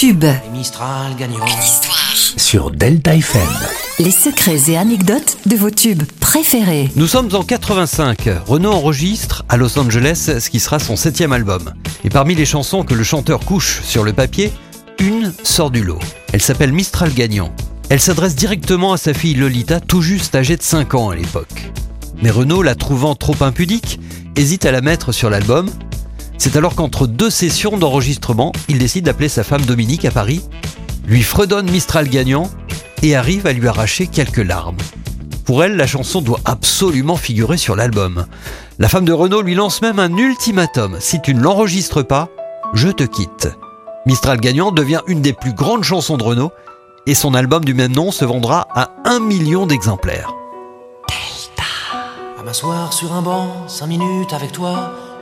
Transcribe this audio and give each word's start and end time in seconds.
tubes. 0.00 0.24
Les 0.24 0.58
Mistral 0.58 1.14
sur 2.38 2.70
Delta 2.70 3.14
FM. 3.14 3.42
Les 3.98 4.10
secrets 4.10 4.70
et 4.70 4.78
anecdotes 4.78 5.36
de 5.44 5.56
vos 5.56 5.68
tubes 5.68 6.04
préférés. 6.20 6.88
Nous 6.96 7.06
sommes 7.06 7.28
en 7.34 7.42
85. 7.42 8.30
Renaud 8.46 8.72
enregistre 8.72 9.44
à 9.50 9.58
Los 9.58 9.78
Angeles 9.78 10.38
ce 10.40 10.48
qui 10.48 10.58
sera 10.58 10.78
son 10.78 10.96
septième 10.96 11.34
album. 11.34 11.74
Et 12.02 12.08
parmi 12.08 12.34
les 12.34 12.46
chansons 12.46 12.82
que 12.82 12.94
le 12.94 13.04
chanteur 13.04 13.40
couche 13.40 13.82
sur 13.82 14.02
le 14.02 14.14
papier, 14.14 14.50
une 15.00 15.34
sort 15.42 15.70
du 15.70 15.84
lot. 15.84 15.98
Elle 16.32 16.40
s'appelle 16.40 16.72
Mistral 16.72 17.12
Gagnant. 17.12 17.52
Elle 17.90 18.00
s'adresse 18.00 18.36
directement 18.36 18.94
à 18.94 18.96
sa 18.96 19.12
fille 19.12 19.34
Lolita, 19.34 19.80
tout 19.80 20.00
juste 20.00 20.34
âgée 20.34 20.56
de 20.56 20.62
5 20.62 20.94
ans 20.94 21.10
à 21.10 21.14
l'époque. 21.14 21.70
Mais 22.22 22.30
Renaud, 22.30 22.62
la 22.62 22.74
trouvant 22.74 23.14
trop 23.14 23.36
impudique, 23.42 24.00
hésite 24.34 24.64
à 24.64 24.72
la 24.72 24.80
mettre 24.80 25.12
sur 25.12 25.28
l'album. 25.28 25.68
C'est 26.40 26.56
alors 26.56 26.74
qu'entre 26.74 27.06
deux 27.06 27.28
sessions 27.28 27.76
d'enregistrement, 27.76 28.52
il 28.70 28.78
décide 28.78 29.04
d'appeler 29.04 29.28
sa 29.28 29.44
femme 29.44 29.60
Dominique 29.60 30.06
à 30.06 30.10
Paris, 30.10 30.40
lui 31.06 31.22
fredonne 31.22 31.70
Mistral 31.70 32.08
Gagnant 32.08 32.48
et 33.02 33.14
arrive 33.14 33.46
à 33.46 33.52
lui 33.52 33.68
arracher 33.68 34.06
quelques 34.06 34.38
larmes. 34.38 34.78
Pour 35.44 35.62
elle, 35.62 35.76
la 35.76 35.86
chanson 35.86 36.22
doit 36.22 36.40
absolument 36.46 37.16
figurer 37.16 37.58
sur 37.58 37.76
l'album. 37.76 38.24
La 38.78 38.88
femme 38.88 39.04
de 39.04 39.12
Renaud 39.12 39.42
lui 39.42 39.54
lance 39.54 39.82
même 39.82 39.98
un 39.98 40.16
ultimatum. 40.16 40.96
Si 40.98 41.20
tu 41.20 41.34
ne 41.34 41.42
l'enregistres 41.42 42.06
pas, 42.06 42.30
je 42.72 42.88
te 42.88 43.04
quitte. 43.04 43.50
Mistral 44.06 44.40
Gagnant 44.40 44.72
devient 44.72 45.02
une 45.08 45.20
des 45.20 45.34
plus 45.34 45.52
grandes 45.52 45.84
chansons 45.84 46.16
de 46.16 46.24
Renaud 46.24 46.52
et 47.04 47.14
son 47.14 47.34
album 47.34 47.66
du 47.66 47.74
même 47.74 47.92
nom 47.92 48.12
se 48.12 48.24
vendra 48.24 48.66
à 48.74 48.92
un 49.04 49.20
million 49.20 49.66
d'exemplaires. 49.66 50.32
À 52.38 52.42
m'asseoir 52.42 52.94
sur 52.94 53.12
un 53.12 53.20
banc, 53.20 53.68
cinq 53.68 53.88
minutes 53.88 54.32
avec 54.32 54.52
toi, 54.52 54.94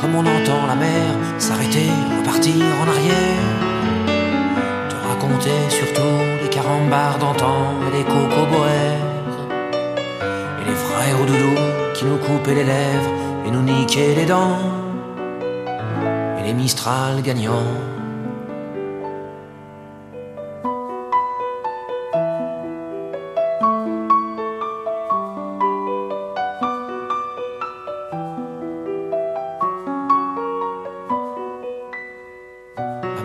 comme 0.00 0.16
on 0.16 0.26
entend 0.26 0.66
la 0.66 0.74
mer 0.74 1.14
s'arrêter, 1.38 1.90
repartir 2.18 2.64
en 2.82 2.88
arrière. 2.88 3.46
Te 4.88 4.96
raconter 5.08 5.58
surtout 5.70 6.18
les 6.42 6.48
carambars 6.48 7.18
d'antan 7.18 7.74
et 7.86 7.98
les 7.98 8.04
cocoboères 8.04 9.06
et 10.60 10.64
les 10.66 10.74
vrais 10.74 11.26
doudous 11.26 11.60
qui 11.94 12.04
nous 12.04 12.16
coupaient 12.16 12.54
les 12.54 12.64
lèvres 12.64 13.10
et 13.46 13.50
nous 13.50 13.62
niquaient 13.62 14.14
les 14.16 14.26
dents 14.26 14.58
et 16.40 16.42
les 16.44 16.54
Mistral 16.54 17.22
gagnants. 17.22 17.74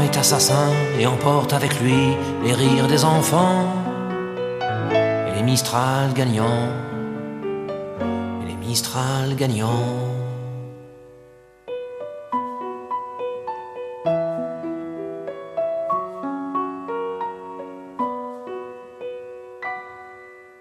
est 0.00 0.16
assassin 0.16 0.70
et 0.98 1.06
emporte 1.06 1.52
avec 1.52 1.80
lui 1.80 2.16
les 2.44 2.52
rires 2.52 2.86
des 2.86 3.04
enfants 3.04 3.66
et 5.26 5.34
les 5.34 5.42
Mistral 5.42 6.12
gagnants 6.14 6.68
et 8.42 8.46
les 8.46 8.56
Mistral 8.56 9.34
gagnants. 9.34 10.25